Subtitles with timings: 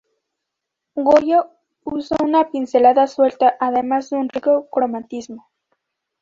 [0.95, 1.47] Goya
[1.85, 5.45] usa una pincelada suelta, además de un rico cromatismo.